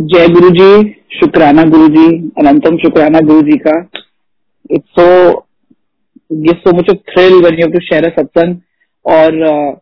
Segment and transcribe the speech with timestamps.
[0.00, 3.90] जय गुरु जी शुक्राना गुरु जी अनंतम शुक्राना गुरु जी का
[4.70, 5.30] it's so
[6.32, 8.56] give so much thrill when you to share a satsang
[9.06, 9.80] और uh,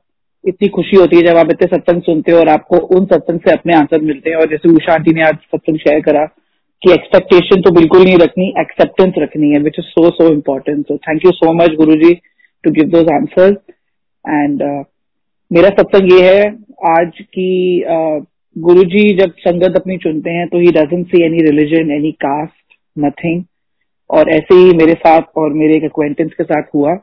[0.49, 3.53] इतनी खुशी होती है जब आप इतने सत्संग सुनते हो और आपको उन सत्संग से
[3.53, 6.25] अपने आंसर मिलते हैं। और जैसे उषा आंटी ने आज सत्संग शेयर करा
[6.82, 10.96] कि एक्सपेक्टेशन तो बिल्कुल नहीं रखनी एक्सेप्टेंस रखनी है which is so so important so
[10.96, 12.14] thank you so much Guru ji
[12.64, 13.57] to give answer
[14.29, 14.62] and
[15.53, 16.48] मेरा सत्संग ये है
[16.98, 18.27] आज की uh,
[18.57, 22.75] गुरु जी जब संगत अपनी चुनते हैं तो he doesn't see any religion any caste
[22.97, 23.43] nothing
[24.11, 26.95] और ऐसे ही मेरे साथ और मेरे एक अक्वेंटेंस के साथ हुआ।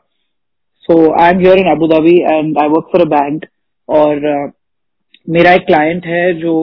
[0.84, 3.44] So I am here in Abu Dhabi and I work for a bank
[3.88, 4.50] और uh,
[5.28, 6.56] मेरा एक क्लाइंट है जो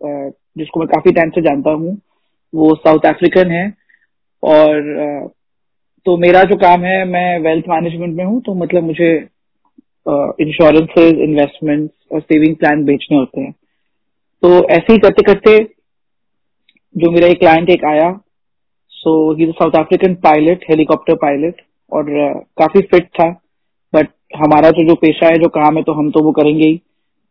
[0.00, 1.96] uh, जिसको मैं काफ़ी टाइम से जानता हूँ।
[2.52, 3.64] वो साउथ अफ्रीकन है।
[4.42, 5.30] और uh,
[6.06, 11.20] तो मेरा जो काम है मैं वेल्थ मैनेजमेंट में हूँ तो मतलब मुझे इंश्योरेंसेज uh,
[11.20, 13.54] इन्वेस्टमेंट्स और सेविंग प्लान बेचने होते हैं।
[14.42, 15.58] तो ऐसे ही करते करते
[16.94, 18.10] जो मेरा एक क्लाइंट एक आया
[18.92, 21.60] so he South African pilot helicopter pilot
[21.92, 23.28] और uh, काफ़ी फिट था
[23.92, 26.76] बट हमारा जो जो पेशा है जो काम है तो हम तो वो करेंगे ही।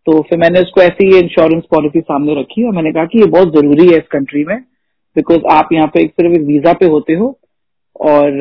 [0.07, 3.25] तो फिर मैंने उसको ऐसी ही इंश्योरेंस पॉलिसी सामने रखी और मैंने कहा कि ये
[3.25, 4.57] बहुत ज़रूरी है इस कंट्री में
[5.15, 7.27] बिकॉज़ आप यहाँ पे एक सिर्फ़ एक वीज़ा पे होते हो
[7.95, 8.39] और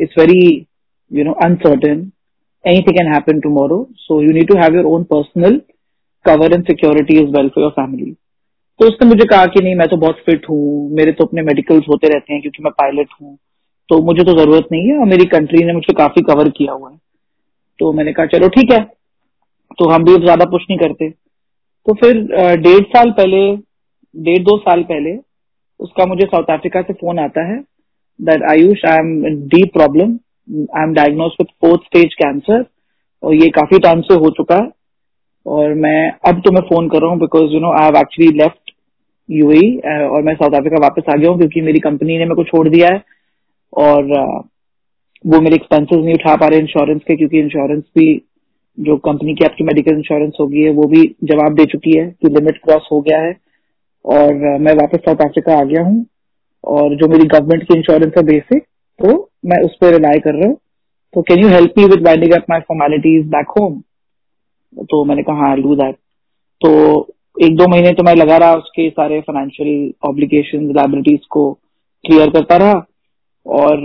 [0.00, 0.66] it's very
[1.10, 2.00] you know uncertain
[2.64, 5.60] anything can happen tomorrow so you need to have your own personal
[6.24, 8.14] cover and security is well for your family
[8.80, 11.88] तो उसने मुझे कहा कि नहीं, मैं तो बहुत फिट हूँ, मेरे तो अपने मेडिकल्स
[11.88, 13.36] होते रहते हैं क्योंकि मैं पायलट हूँ।
[13.88, 16.90] तो मुझे तो ज़रूरत नहीं है और मेरी कंट्री ने मुझे काफ़ी कवर किया हुआ
[16.90, 16.96] है।
[17.78, 18.80] तो मैंने कहा, चलो ठीक है।
[19.78, 22.22] तो हम भी अब ज़्यादा पुश नहीं करते। तो फिर
[22.58, 23.40] डेढ़ साल पहले,
[24.14, 25.16] डेढ़ दो साल पहले
[25.80, 27.60] उसका मुझे साउथ अफ्रीका से फ़ोन आता है
[28.20, 29.14] that Ayush I am
[29.48, 30.18] deep problem
[30.76, 32.64] I am diagnose with fourth stage cancer
[33.22, 34.68] और ये काफ़ी टाइम से हो चुका है।
[35.46, 38.38] और मैं अब तो मैं फ़ोन कर रहा हूँ because you know I have actually
[38.38, 38.70] left
[39.30, 39.76] UAE
[40.08, 42.68] और मैं साउथ अफ्रीका वापस आ गया हूँ क्योंकि मेरी कंपनी ने मेरे को छोड़
[42.68, 43.02] दिया है
[43.76, 44.46] और uh,
[45.26, 48.22] वो मेरे एक्सपेंसेस नहीं उठा पा रहे इंश्योरेंस के क्योंकि इंश्योरेंस भी
[48.78, 52.28] जो कंपनी की आपकी मेडिकल इंश्योरेंस होगी है वो भी जवाब दे चुकी है कि
[52.28, 53.36] लिमिट क्रॉस हो गया है
[54.06, 56.06] और uh, मैं वापस साउथ अफ्रीका आ गया हूँ
[56.64, 58.62] और जो मेरी गवर्नमेंट की इंश्योरेंस है बेसिक
[59.00, 60.58] तो मैं उस पर रिलाई कर रहा हूँ।
[61.14, 63.82] तो can you help me with winding up my formalities back home
[64.78, 65.94] तो मैंने कहा हाँ डू दैट
[66.60, 67.08] तो
[67.42, 71.52] एक दो महीने तो मैं लगा रहा उसके सारे फाइनेंशियल ऑब्लिगेशन लाइबिलिटीज को
[72.06, 72.86] क्लियर करता रहा
[73.46, 73.76] और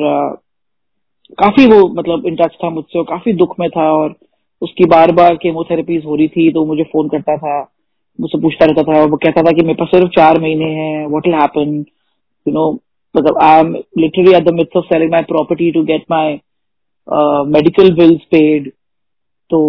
[1.37, 4.15] काफ़ी वो मतलब इन टच था मुझसे और काफ़ी दुख में था और
[4.61, 7.71] उसकी बार बार केमोथेरेपीज हो रही थी तो मुझे फ़ोन करता था,
[8.21, 11.27] मुझसे पूछता रहता था वो कहता था कि मेरे पास सिर्फ़ चार महीने हैं what
[11.27, 11.85] will happen
[12.47, 12.79] you know
[13.15, 16.39] मतलब I am literally at the midst of selling my property to get my
[17.47, 18.71] medical bills paid
[19.51, 19.59] तो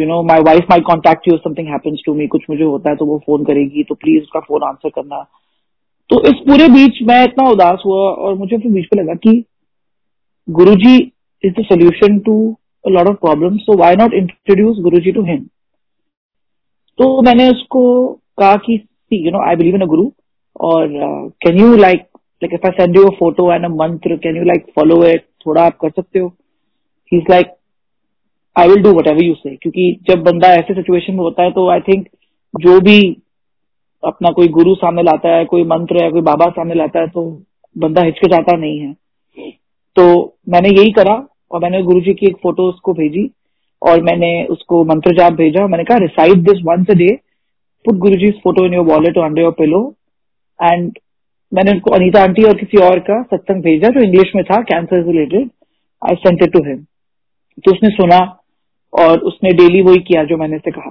[0.00, 2.96] you know my wife may contact you something happens to me कुछ मुझे होता है
[2.96, 5.22] तो वो phone करेगी तो प्लीज़ उसका फ़ोन आंसर करना।
[6.10, 9.44] तो इस पूरे बीच मैं इतना उदास हुआ और मुझे फिर बीच में लगा कि
[10.48, 10.96] Guru ji
[11.44, 12.34] is the solution to
[12.84, 15.44] lot of problem so why not introduce Guru ji to him
[16.98, 17.82] तो मैंने उसको
[18.38, 18.74] कहा कि
[19.12, 20.10] you know I believe in a guru
[20.60, 20.88] और
[21.44, 22.00] can you like
[22.42, 25.24] like if I send you a photo and a mantra can you like follow it
[25.46, 26.28] थोड़ा आप कर सकते हो।
[27.12, 27.54] He is like
[28.56, 31.68] I will do whatever you say क्योंकि जब बंदा ऐसे सिचुएशन में होता है तो
[31.70, 32.06] आई थिंक
[32.54, 33.00] जो भी
[34.02, 37.22] अपना कोई गुरु सामने लाता है, कोई मंत्र या कोई बाबा सामने लाता है तो
[37.76, 38.92] बंदा हिचकिचाता नहीं है।
[39.96, 41.14] तो मैंने यही करा
[41.50, 43.30] और मैंने गुरु जी की एक फ़ोटो उसको भेजी
[43.82, 47.08] और मैंने उसको मंत्र जाप भेजा। मैंने कहा recite this once a day
[47.84, 49.82] put Guru ji photo in your wallet under your pillow
[50.60, 50.92] and
[51.52, 55.06] मैंने उनको अनीता आंटी और किसी और का सत्संग भेजा जो इंग्लिश में था cancer
[55.06, 55.50] related
[56.02, 56.84] I sent it to him
[57.64, 58.18] तो उसने सुना
[58.92, 60.90] और उसने डेली वही किया जो मैंने से कहा।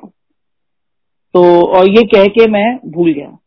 [1.34, 1.44] तो
[1.78, 3.38] और ये कह के मैं भूल गया।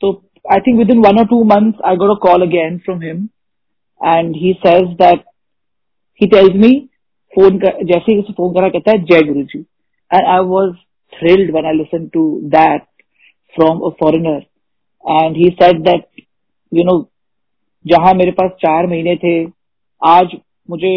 [0.00, 0.12] तो
[0.52, 3.28] I think within one और two months I got a call again from him
[4.00, 5.24] and he says that
[6.20, 6.72] he tells me
[7.32, 10.74] phone कर जैसे ही फ़ोन करा कहता है जय Guru ji and I was
[11.12, 12.86] thrilled when I listened to that
[13.56, 14.40] from a foreigner.
[15.04, 16.06] And he said that,
[16.72, 16.98] you know,
[17.86, 19.34] जहाँ मेरे पास चार महीने थे
[20.02, 20.36] आज
[20.70, 20.92] मुझे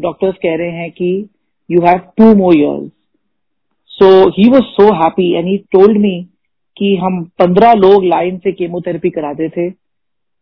[0.00, 1.10] डॉक्टर्स कह रहे हैं कि
[1.70, 2.90] you have two more years
[3.90, 6.20] so he was so happy and he told me
[6.76, 9.70] कि हम पंद्रह लोग लाइन से केमोथेरेपी कराते थे.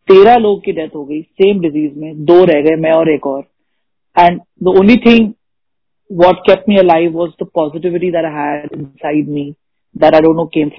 [0.08, 3.26] तेरह लोग की डेथ हो गई सेम डिज़ीज़ में, दो रह गए, मैं और एक
[3.26, 3.42] और.
[4.16, 5.32] And the only thing
[6.10, 9.42] what kept me alive was the positivity that I had inside me
[9.96, 10.70] that I don't know came.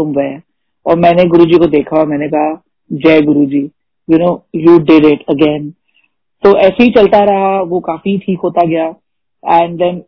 [0.85, 2.53] और मैंने गुरु जी को देखा और मैंने कहा,
[2.91, 3.63] जय Guru ji
[4.07, 5.74] you know you did it again
[6.44, 8.86] तो ऐसे ही चलता रहा वो काफ़ी ठीक होता गया।
[9.44, 10.01] And then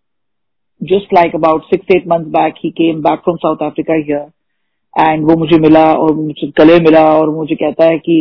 [0.81, 5.23] just like about six eight month back he came back from South Africa here and
[5.25, 8.19] वो मुझे मिला और मुझे गले मिला और मुझे कहता है कि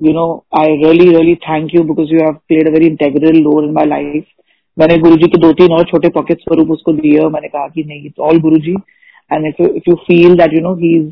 [0.00, 0.26] you know
[0.60, 3.86] I really really thank you because you have played a very integral role in my
[3.86, 4.24] life
[4.78, 7.68] मैंने गुरु जी के दो तीन और छोटे पॉकेट स्वरूप उसको दिए और मैंने कहा
[7.68, 8.74] कि नहीं it's all Guru ji
[9.32, 11.08] and if you feel that you know he is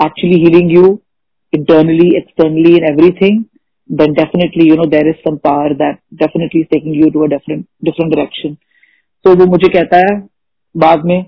[0.00, 0.98] actually healing you
[1.52, 3.34] internally, externally, in everything,
[3.90, 7.28] then definitely, you know, there is some power that definitely is taking you to a
[7.28, 8.54] different different direction.
[9.24, 10.16] तो वो मुझे कहता है
[10.74, 11.22] बाद में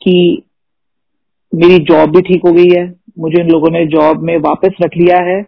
[0.00, 0.42] कि
[1.52, 2.84] मेरी job भी ठीक हो गई है।
[3.18, 5.38] मुझे इन लोगों ने जॉब में वापस रख लिया है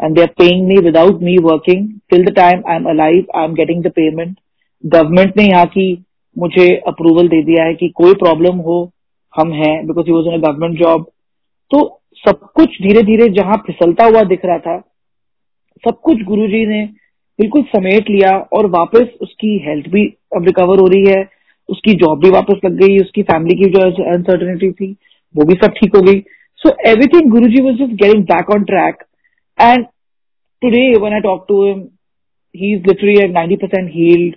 [0.00, 3.44] and they are paying me without me working till the time I am alive I
[3.44, 4.36] am getting the payment
[4.84, 5.86] government ने यहाँ की
[6.36, 8.78] मुझे अप्रूवल दे दिया है कि कोई प्रॉब्लम हो
[9.34, 11.06] हम हैं because he was in government job
[11.70, 11.80] तो
[12.26, 14.76] सब कुछ धीरे धीरे जहाँ फिसलता हुआ दिख रहा था
[15.84, 16.84] सब कुछ गुरुजी ने
[17.38, 20.04] बिल्कुल समेट लिया और वापस उसकी हेल्थ भी
[20.36, 21.22] अब रिकवर हो रही है।
[21.68, 23.80] उसकी जॉब भी वापस लग गई, उसकी फैमिली की जो
[24.12, 24.90] अनसर्टनिटी थी,
[25.34, 26.20] वो भी सब ठीक हो गई।
[26.60, 29.04] So everything Guru ji was just getting back on track
[29.58, 29.84] and
[30.62, 31.80] today when I talk to him
[32.54, 34.36] he is literally at ninety percent healed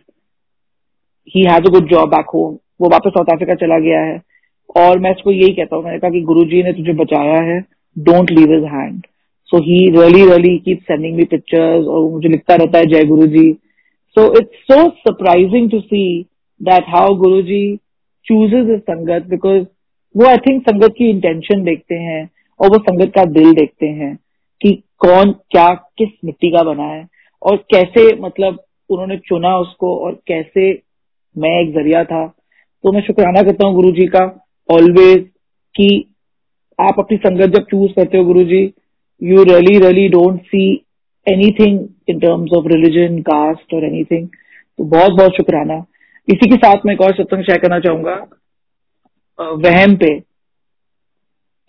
[1.27, 4.21] he has a good job back home वो वापस south Africa चला गया है।
[4.77, 7.59] और मैं इसको यही कहता हूँ, मैंने कहा कि गुरु जी ने तुझे बचाया है।
[7.95, 9.01] Don't leave his hand
[9.51, 13.27] so he really really keep sending me pictures और मुझे लिखता रहता है, जय Guru
[13.27, 13.51] ji
[14.17, 16.03] so it's so surprising to see
[16.61, 17.63] that how Guru ji
[18.25, 19.63] chooses संगत बिकॉज़
[20.15, 22.23] वो आई थिंक संगत की इंटेंशन देखते हैं
[22.59, 24.15] और वो संगत का दिल देखते हैं
[24.61, 25.67] कि कौन क्या,
[25.97, 27.07] किस मिट्टी का बना है
[27.41, 30.71] और कैसे मतलब उन्होंने चुना उसको और कैसे
[31.35, 34.25] मैं एक ज़रिया था। तो मैं शुक्राना करता हूँ गुरु जी का
[34.69, 35.25] ऑलवेज
[35.75, 35.87] कि
[36.79, 38.65] आप अपनी संगत जब चूज़ करते हो Guru ji
[39.21, 40.63] you really really don't see
[41.27, 41.79] anything
[42.09, 45.83] in terms of religion caste और एनीथिंग तो बहुत बहुत शुक्राना।
[46.27, 48.15] इसी के साथ मैं एक और सत्संग शेयर करना चाहूँगा।
[49.39, 50.19] वहम पे।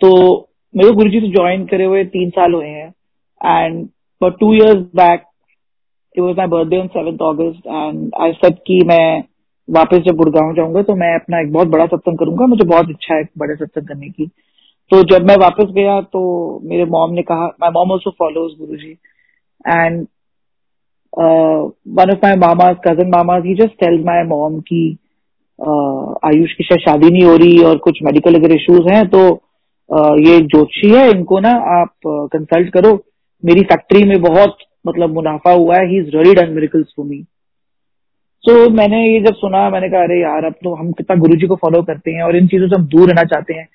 [0.00, 0.10] तो
[0.74, 2.88] मेरे गुरु जी से ज्वाइन करे हुए तीन साल हुए हैं।
[3.40, 3.86] And
[4.20, 5.22] for two years back
[6.16, 9.22] it was my birthday on seventh August and I सब की मैं
[9.68, 13.14] वापस जब गुड़गांव जाऊँगा तो मैं अपना एक बहुत बड़ा सत्संग करूँगा। मुझे बहुत इच्छा
[13.14, 14.30] है बड़े सत्संग करने की।
[14.92, 16.20] तो जब मैं वापस गया तो
[16.64, 18.90] मेरे मॉम ने कहा माई mom also follows Guru ji
[19.68, 20.00] and
[21.98, 24.84] one of my mama cousin mama he just tell my mom की
[26.26, 29.24] आयुष की शायद शादी नहीं हो रही और कुछ मेडिकल अगर इश्यूज़ हैं तो
[30.20, 32.92] ये जोशी है, इनको ना आप कंसल्ट करो।
[33.42, 34.56] मेरी फैक्ट्री में बहुत
[34.86, 37.22] मतलब मुनाफा हुआ है he is really done miracles for me
[38.44, 41.46] तो मैंने ये जब सुना, मैंने कहा, अरे यार, अब तो हम कितना गुरु जी
[41.46, 43.68] को फॉलो करते हैं और इन चीज़ों से हम दूर रहना चाहते हैं।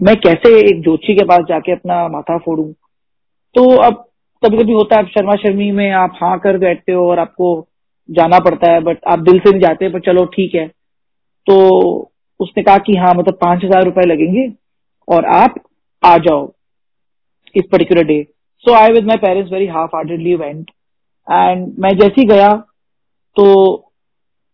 [0.00, 2.64] मैं कैसे एक जोशी के पास जाके अपना माथा फोड़ू?
[3.54, 4.04] तो अब
[4.42, 7.50] कभी कभी होता है शर्मा शर्मी में आप हाँ कर बैठते हो और आपको
[8.08, 10.66] जाना पड़ता है बट आप दिल से नहीं जाते, पर चलो ठीक है।
[11.46, 12.10] तो
[12.40, 14.48] उसने कहा कि हाँ मतलब पाँच हज़ार रुपए लगेंगे
[15.08, 15.54] और आप
[16.02, 16.52] आ जाओ
[17.54, 18.22] इस particular day
[18.64, 20.70] so I with my parents very half heartedly went
[21.26, 22.52] and मैं जैसे ही गया
[23.36, 23.44] तो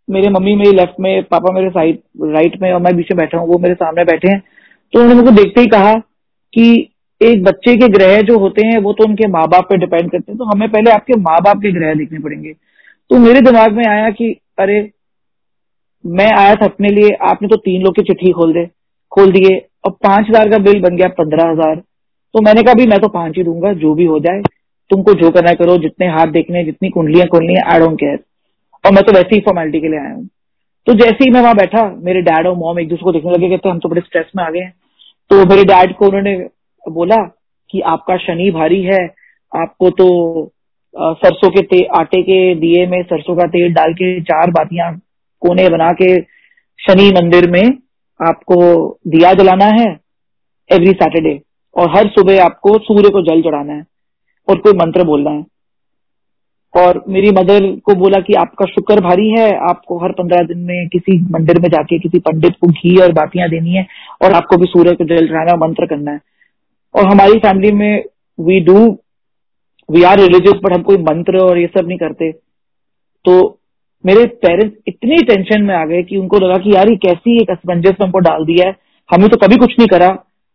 [0.08, 3.38] मेरे मम्मी मेरी लेफ़्ट में, पापा मेरे साइड राइट में और मैं बीच में बैठा
[3.38, 4.42] हूँ, वो मेरे सामने बैठे हैं।
[4.92, 5.94] तो उन्होंने मुझे देखते ही कहा
[6.52, 10.10] कि एक बच्चे के ग्रह जो होते हैं, वो तो उनके माँ बाप पे डिपेंड
[10.10, 12.52] करते हैं। तो हमें पहले आपके माँ बाप के ग्रह देखने पड़ेंगे।
[13.10, 14.90] तो मेरे दिमाग में आया कि, अरे,
[16.06, 18.66] मैं आया था अपने लिए, आपने तो तीन लोग की चिट्ठी खोल दे,
[19.12, 21.76] खोल दिए। और पाँच हज़ार का बिल बन गया पंद्रह हज़ार।
[22.34, 24.42] तो मैंने कहा भी मैं तो पाँच ही दूँगा, जो भी हो जाए,
[24.90, 28.18] तुमको जो करना करो, जितने हाथ देखने, जितनी कुंडलियाँ खोलनी है आई डोंट केयर
[28.84, 30.28] और मैं तो वैसे ही फॉर्मेलिटी के लिए आया हूँ।
[30.86, 33.48] तो जैसे ही मैं वहाँ बैठा, मेरे डैड और मॉम एक दूसरे को देखने लगे,
[33.48, 34.72] कहते हम तो बड़े स्ट्रेस में आ गए हैं।
[35.30, 36.36] तो मेरे डैड को उन्होंने
[36.84, 37.16] बोला
[37.70, 39.04] कि आपका शनि भारी है,
[39.52, 40.06] आपको तो
[40.94, 44.90] सरसों के आटे के दिए में सरसों का तेल डाल के चार बातियाँ
[45.42, 46.10] कोने बना के
[46.78, 47.62] शनि मंदिर में
[48.20, 48.58] आपको
[49.08, 49.86] दिया जलाना है
[50.70, 51.40] एवरी सैटरडे
[51.76, 53.84] और हर सुबह आपको सूर्य को जल चढ़ाना है
[54.48, 55.44] और कोई मंत्र बोलना है।
[56.74, 60.88] और मेरी मदर को बोला कि आपका शुक्र भारी है, आपको हर पंद्रह दिन में
[60.88, 63.86] किसी मंदिर में जाके किसी पंडित को घी और बातियाँ देनी है
[64.22, 66.20] और आपको भी सूर्य को जल चढ़ाना मंत्र करना है।
[66.94, 68.04] और हमारी फैमिली में
[68.38, 68.76] we do
[69.88, 72.30] we are religious but हम कोई मंत्र और ये सब नहीं करते।
[73.24, 73.58] तो
[74.04, 77.50] मेरे पेरेंट्स इतनी टेंशन में आ गए कि उनको लगा कि यार ये कैसी एक
[77.50, 78.76] असमंजस हमको डाल दिया है।
[79.10, 80.08] हमने तो कभी कुछ नहीं करा।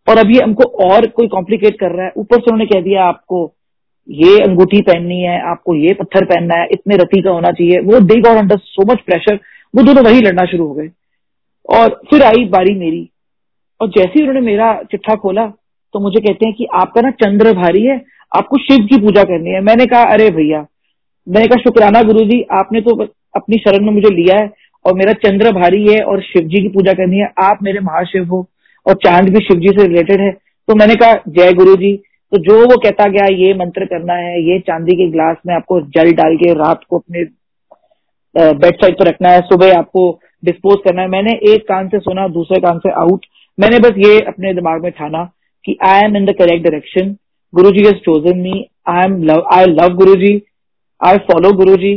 [0.08, 3.04] और अब ये हमको और कोई कॉम्प्लिकेट कर रहा है। ऊपर से उन्होंने कह दिया
[3.04, 3.46] आपको
[4.10, 8.00] ये अंगूठी पहननी है, आपको ये पत्थर पहनना है, इतने रति का होना चाहिए। वो
[8.00, 9.40] they got under so much pressure
[9.74, 10.90] वो दोनों वही लड़ना शुरू हो गए।
[11.70, 13.10] और फिर आई बारी मेरी।
[13.82, 15.46] और जैसे ही उन्होंने मेरा चिट्ठा खोला
[15.94, 17.96] तो मुझे कहते हैं कि आपका ना चंद्र भारी है,
[18.38, 20.66] आपको शिव की पूजा करनी है। मैंने कहा, अरे भैया।
[21.28, 22.96] मैंने कहा, शुक्राना गुरु जी आपने तो
[23.36, 24.50] अपनी शरण में मुझे लिया है
[24.86, 28.28] और मेरा चंद्र भारी है और शिव जी की पूजा करनी है। आप मेरे महाशिव
[28.30, 28.46] हो
[28.86, 30.32] और चाँद भी शिव जी से रिलेटेड है।
[30.68, 31.94] तो मैंने कहा, जय गुरु जी
[32.32, 35.80] तो जो वो कहता गया, ये मंत्र करना है, ये चांदी के ग्लास में आपको
[35.90, 37.24] जल डाल के रात को अपने
[38.36, 40.10] बेड साइड पर रखना है, सुबह आपको
[40.44, 43.26] डिस्पोज करना है। मैंने एक कान से सुना, दूसरे कान से आउट।
[43.58, 45.24] मैंने बस ये अपने दिमाग में ठाना
[45.66, 47.16] कि I am in the correct direction
[47.54, 50.34] Guru ji has chosen me I am love I love Guru ji
[51.02, 51.94] I follow Guru जी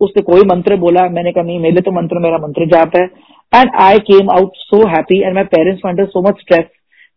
[0.00, 3.04] उसने कोई मंत्र बोला, मैंने कहा, नहीं, मेरे तो मंत्र मेरा मंत्र जाप है।
[3.52, 6.64] And I came out so happy and my parents under so much stress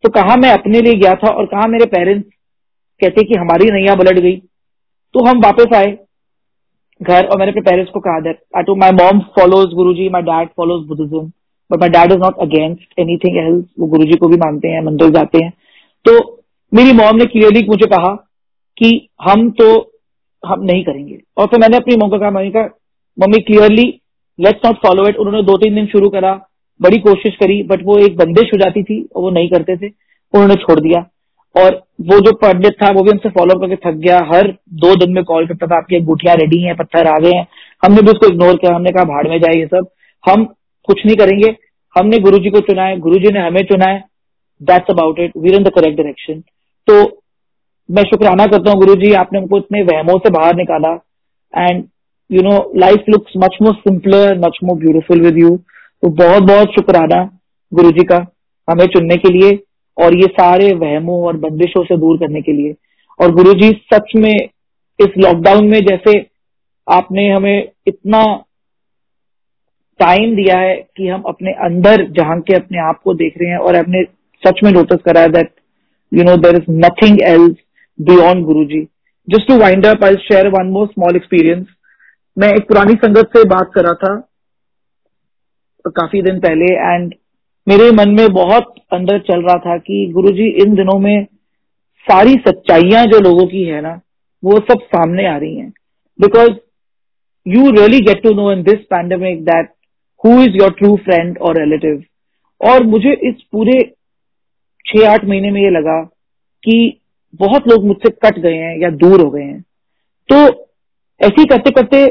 [0.04, 2.28] तो कहा मैं अपने लिए गया था और कहा मेरे पेरेंट्स
[3.02, 4.36] कहते कि हमारी नैया बलट गई।
[5.16, 5.92] तो हम वापस आए
[7.02, 10.10] घर और मैंने अपने पेरेंट्स को कहा that I too my mom follows Guru ji
[10.10, 11.22] my dad follows Buddhism
[11.70, 14.82] but my dad is not against anything else वो गुरु जी को भी मानते हैं,
[14.82, 15.52] मंदिर जाते हैं।
[16.06, 18.14] तो मेरी मॉम ने क्लियरली मुझे कहा
[18.78, 18.90] कि
[19.22, 19.68] हम तो
[20.44, 22.64] हम नहीं करेंगे। और फिर मैंने अपनी मॉम को कहा, मम्मी का,
[23.18, 23.86] mummy clearly
[24.40, 26.34] let's not follow it उन्होंने दो तीन दिन शुरू करा।
[26.80, 29.88] बड़ी कोशिश करी बट वो एक बंदिश हो जाती थी और वो नहीं करते थे,
[30.34, 31.06] उन्होंने छोड़ दिया।
[31.56, 35.12] और वो जो पंडित था, वो भी हमसे फॉलो करके थक गया। हर दो दिन
[35.14, 37.48] में कॉल करता था, आपकी गुठिया रेडी है, पत्थर आ गए हैं।
[37.84, 39.88] हमने भी उसको इग्नोर किया, हमने कहा, भाड़ में ये सब।
[40.24, 40.46] हम
[40.88, 41.56] कुछ नहीं करेंगे।
[41.96, 44.00] हमने गुरु जी को चुना है गुरु जी ने हमें चुना है
[44.62, 46.40] that's about it we're in the correct direction
[46.88, 46.96] तो
[47.90, 50.94] मैं शुक्राना करता हूँ गुरु जी आपने हमको इतने वहमों से बाहर निकाला।
[51.54, 51.84] And
[52.30, 55.50] you know life looks much more simpler much more beautiful with you
[56.04, 57.18] तो बहुत बहुत शुक्राना
[57.72, 58.16] गुरु जी का
[58.68, 59.52] हमें चुनने के लिए
[59.98, 62.74] और ये सारे वहमों और बंदिशों से दूर करने के लिए।
[63.20, 64.50] और गुरु जी, सच में
[65.00, 66.18] इस लॉकडाउन में जैसे
[66.88, 68.24] आपने हमें इतना
[70.00, 73.58] टाइम दिया है कि हम अपने अंदर जहाँ के अपने आप को देख रहे हैं
[73.58, 74.04] और हमने
[74.44, 75.52] सच में नोटिस करा है that
[76.12, 77.56] you know there is nothing else
[78.00, 78.82] beyond Guru ji.
[79.28, 81.66] Just to wind up I share one more small experience
[82.38, 84.16] मैं एक पुरानी संगत से बात कर रहा था।
[85.90, 87.14] काफ़ी दिन पहले एंड
[87.68, 91.26] मेरे मन में बहुत अंदर चल रहा था कि गुरुजी, इन दिनों में
[92.08, 94.00] सारी सच्चाइयाँ जो लोगों की है ना,
[94.44, 95.70] वो सब सामने आ रही हैं।
[96.20, 96.52] Because
[97.46, 99.72] you really get to know in this pandemic that
[100.24, 102.04] who is your true friend और रिलेटिव
[102.62, 103.80] और मुझे इस पूरे
[104.86, 106.02] छह आठ महीने में ये लगा
[106.64, 107.02] कि
[107.36, 109.62] बहुत लोग मुझसे कट गए हैं या दूर हो गए हैं।
[110.30, 110.36] तो
[111.22, 112.06] ऐसे करते करते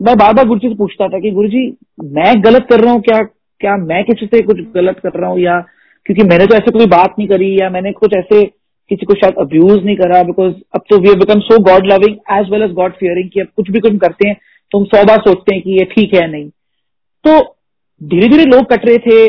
[0.00, 1.66] मैं बार बार गुरु जी से पूछता था कि गुरु जी
[2.14, 3.00] मैं गलत कर रहा हूँ?
[3.02, 3.22] क्या
[3.60, 5.38] क्या मैं किसी से कुछ गलत कर रहा हूँ?
[5.40, 5.58] या
[6.06, 8.44] क्योंकि मैंने तो ऐसे कोई बात नहीं करी, या मैंने कुछ ऐसे
[8.90, 12.50] किसी को शायद अब्यूज नहीं करा बिकॉज़ अब तो we become so God loving as
[12.50, 14.36] well as God fearing कि अब कुछ भी कुछ करते हैं
[14.72, 16.48] तो हम सौ बार सोचते हैं कि ये ठीक है नहीं।
[17.24, 17.40] तो
[18.00, 19.28] धीरे धीरे लोग कट रहे थे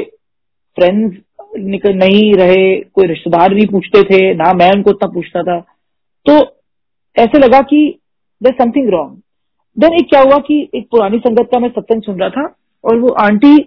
[0.77, 1.17] फ्रेंड्स
[1.57, 5.59] नहीं रहे, कोई रिश्तेदार नहीं पूछते थे, ना मैं उनको उतना पूछता था।
[6.25, 6.33] तो
[7.15, 7.79] ऐसे लगा कि
[8.41, 9.21] देर समथिंग रॉन्ग
[9.79, 12.99] देन एक क्या हुआ कि एक पुरानी संगत का मैं सत्संग सुन रहा था और
[12.99, 13.57] वो आंटी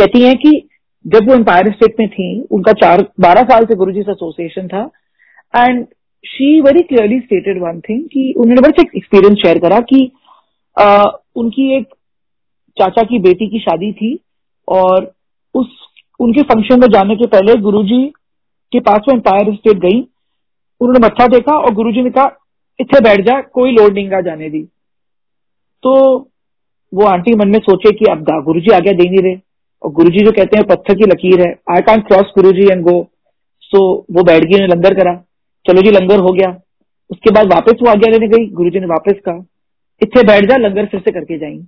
[0.00, 0.68] कहती हैं कि
[1.06, 4.90] जब वो एम्पायर स्टेट में थी उनका चार बारह साल से गुरु जी एसोसिएशन था
[5.56, 5.86] and
[6.26, 10.12] she very clearly stated one thing कि उन्होंने बस एक एक्सपीरियंस शेयर करा कि
[10.80, 11.04] आ,
[11.36, 11.86] उनकी एक
[12.80, 14.18] चाचा की बेटी की शादी थी
[14.68, 15.12] और
[15.54, 15.66] उस
[16.20, 18.12] उनके फ़ंक्शन में जाने के पहले गुरुजी
[18.72, 20.00] के पास में एम्पायर स्टेट गई।
[20.80, 22.30] उन्होंने मत्था देखा और गुरुजी ने कहा
[22.80, 24.68] इतने बैठ जा कोई लोड नहीं जाने दी।
[25.82, 26.18] तो
[26.94, 29.40] वो आंटी मन में सोचे कि अब गुरु जी आज्ञा दे नहीं रहे।
[29.82, 32.68] और गुरु जी जो कहते हैं, पत्थर की लकीर है। I can't cross Guru ji
[32.72, 33.10] and go
[33.60, 35.14] सो वो बैठ गई लंगर करा।
[35.66, 36.60] चलो जी, लंगर हो गया।
[37.10, 39.44] उसके बाद वापस वो आज्ञा लेने गई। गुरु जी ने वापस कहा,
[40.02, 41.64] इतने बैठ जा, लंगर फिर से करके जाएँगे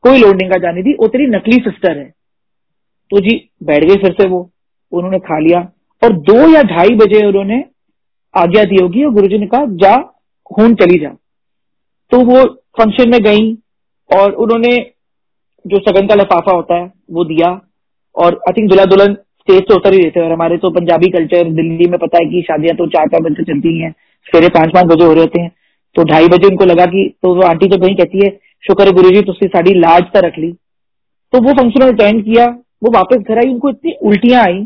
[0.00, 2.14] कोई लोड नहीं का जाने दी। वो तेरी नकली सिस्टर है।
[3.10, 4.50] तो जी, बैठ गए फिर से वो।
[4.92, 5.72] उन्होंने खा लिया।
[6.04, 7.64] और दो या ढाई बजे उन्होंने
[8.36, 9.96] आज्ञा दी होगी और गुरुजी ने कहा, जा,
[10.46, 11.08] खून चली जा।
[12.10, 13.52] तो वो फ़ंक्शन में गई
[14.10, 14.76] और उन्होंने
[15.64, 17.48] जो सगन का लफाफा होता है, वो दिया।
[18.16, 21.52] और आई थिंक दुल्हा दुल्हन स्टेज से उतर ही देते और हमारे तो पंजाबी कल्चर
[21.54, 23.90] दिल्ली में पता है कि शादियाँ तो चार चार बजे चलती हैं,
[24.26, 25.50] सवेरे पाँच पाँच बजे हो रहे होते हैं।
[25.96, 28.30] तो ढाई बजे उनको लगा कि तो वो आंटी तो कहीं कहती है,
[28.64, 30.52] शुक्र है गुरु जी, तुझसे साड़ी लाज तो रख ली।
[31.32, 34.58] तो वो फ़ंक्शन अटेंड किया, वो वापस घर आई, उनको इतनी उल्टियाँ आई,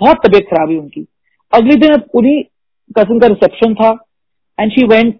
[0.00, 1.06] बहुत तबीयत खराब हुई उनकी।
[1.52, 2.42] अगले दिन उन्हीं
[2.96, 3.90] कजिन का रिसेप्शन था
[4.58, 5.14] एंड शी वेंट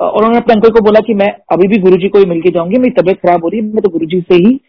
[0.00, 3.02] उन्होंने अपने अंकल को बोला कि मैं अभी भी गुरुजी को ही मिलके जाऊँगी, मेरी
[3.02, 4.60] तबियत खराब हो रही है, मैं तो गुरुजी से ही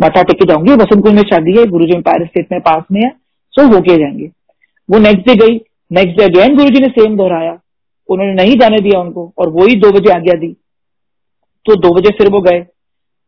[0.00, 3.10] माथा टेक जाऊँगी। वसंत कुंज में शादी है, गुरुजी एम्पायर स्टेट में पास में है
[3.50, 4.26] सो होके जाएँगे।
[4.90, 5.60] वो नेक्स्ट डे गई
[5.92, 7.58] next day again Guru ji ने सेम दोहराया
[8.08, 10.52] उन्होंने नहीं जाने दिया उनको और वही दो बजे आज्ञा दी।
[11.66, 12.60] तो दो बजे फिर वो गए।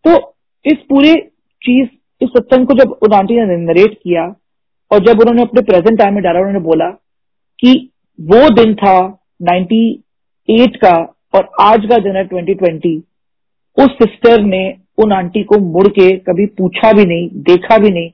[0.09, 1.15] तो इस पूरे
[1.63, 1.89] चीज़,
[2.23, 4.35] इस सत्संग को जब उन आंटी ने नरेट किया
[4.93, 6.91] और जब उन्होंने अपने प्रेजेंट टाइम में डाला, उन्होंने बोला
[7.61, 7.91] कि
[8.21, 13.01] वो दिन था 98 का और आज का दिन है 2020
[13.79, 18.11] उस सिस्टर ने, उन आंटी को मुड़ के कभी पूछा भी नहीं, देखा भी नहीं.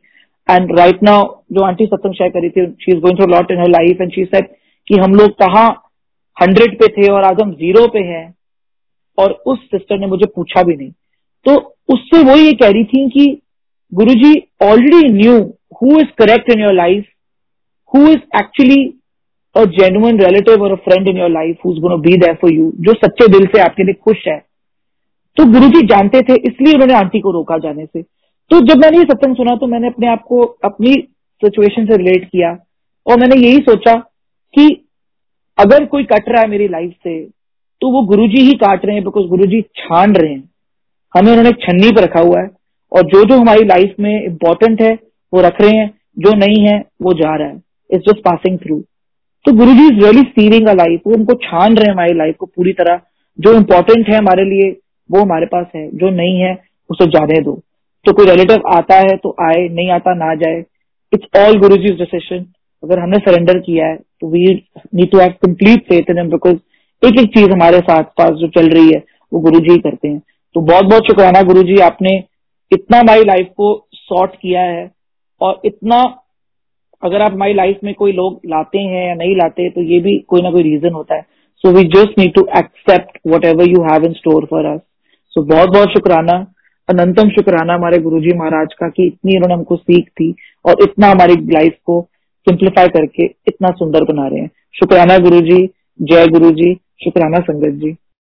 [0.50, 3.58] एंड राइट नाउ जो आंटी सत्संग शेयर करी थी she is going through lot in
[3.58, 4.46] her life and she said
[4.88, 5.66] कि हम लोग कहा
[6.42, 8.34] हंड्रेड पे थे और आज हम ज़ीरो पे हैं.
[9.18, 10.90] और उस सिस्टर ने मुझे पूछा भी नहीं.
[11.46, 13.42] तो उससे वो ये कह रही थी कि
[13.94, 14.32] Guru ji
[14.62, 15.34] already knew
[15.82, 17.04] who is correct in your life
[17.92, 18.97] who is actually
[19.58, 22.52] a genuine relative और a friend in your life who is gonna be there for
[22.52, 24.38] you जो सच्चे दिल से आपके लिए खुश है।
[25.36, 28.98] तो गुरु जी जानते थे, इसलिए उन्होंने आंटी को रोका जाने से। तो जब मैंने
[28.98, 30.92] ये सत्संग सुना तो मैंने अपने आप को अपनी
[31.42, 32.56] सिचुएशन से रिलेट किया
[33.06, 33.94] और मैंने यही सोचा
[34.54, 34.68] कि
[35.58, 37.20] अगर कोई कट रहा है मेरी लाइफ से
[37.82, 40.42] तो वो गुरु जी ही काट रहे हैं बिकॉज़ गुरु जी छान रहे हैं।
[41.14, 42.50] हमें उन्होंने छन्नी पर रखा हुआ है
[42.92, 44.92] और जो जो हमारी लाइफ में इम्पोर्टेंट है,
[45.32, 48.82] वो रख रहे हैं, जो नहीं है, वो जा रहा है। इट्स जस्ट पासिंग थ्रू
[49.44, 52.36] तो Guru ji is really steering a life वो उनको छान रहे हैं हमारी लाइफ
[52.38, 53.00] को पूरी तरह।
[53.40, 54.70] जो इम्पोर्टेंट है हमारे लिए,
[55.10, 57.60] वो हमारे पास है। जो नहीं है उसे जाने दो।
[58.04, 60.64] तो कोई रिलेटिव आता है तो आए। नहीं आता, ना जाए।
[61.12, 62.44] It's all Guru ji decision
[62.84, 64.44] अगर हमने सरेंडर किया है तो we
[64.94, 66.56] need to have complete faith in because
[67.02, 69.02] एक एक चीज़ हमारे साथ पास जो चल रही है,
[69.32, 70.22] वो गुरु जी करते हैं।
[70.54, 72.24] तो बहुत बहुत शुक्राना गुरु जी आपने
[72.72, 74.90] इतना हमारी लाइफ को सॉर्ट किया है
[75.40, 76.02] और इतना
[77.02, 80.18] अगर आप हमारी लाइफ में कोई लोग लाते हैं या नहीं लाते तो ये भी
[80.28, 81.22] कोई ना कोई रीजन होता है।
[81.64, 84.80] So we just need to accept whatever you have in store for us
[85.32, 86.34] सो बहुत बहुत शुक्राना,
[86.88, 91.34] अनंतम शुक्राना हमारे गुरुजी महाराज का कि इतनी उन्होंने हमको सीख थी और इतना हमारी
[91.52, 92.00] लाइफ को
[92.46, 95.58] सिंप्लीफाई करके इतना सुंदर बना रहे हैं। शुक्राना गुरु जी
[96.00, 96.74] जय गुरु जी
[97.04, 97.92] शुक्राना संगत जी।